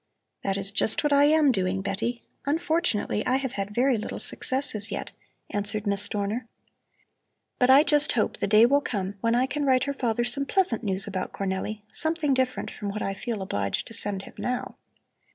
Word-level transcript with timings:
"That 0.43 0.57
is 0.57 0.71
just 0.71 1.03
what 1.03 1.13
I 1.13 1.25
am 1.25 1.51
doing, 1.51 1.83
Betty. 1.83 2.23
Unfortunately, 2.47 3.23
I 3.27 3.35
have 3.35 3.51
had 3.51 3.69
very 3.69 3.97
little 3.97 4.19
success 4.19 4.73
as 4.73 4.91
yet," 4.91 5.11
answered 5.51 5.85
Miss 5.85 6.09
Dorner. 6.09 6.47
"But 7.59 7.69
I 7.69 7.83
just 7.83 8.13
hope 8.13 8.37
that 8.37 8.39
the 8.39 8.47
day 8.47 8.65
will 8.65 8.81
come 8.81 9.13
when 9.21 9.35
I 9.35 9.45
can 9.45 9.63
write 9.63 9.83
her 9.83 9.93
father 9.93 10.23
some 10.23 10.47
pleasant 10.47 10.83
news 10.83 11.05
about 11.05 11.33
Cornelli, 11.33 11.83
something 11.93 12.33
different 12.33 12.71
from 12.71 12.89
what 12.89 13.03
I 13.03 13.13
feel 13.13 13.43
obliged 13.43 13.85
to 13.89 13.93
send 13.93 14.23
him 14.23 14.33
now." 14.39 14.75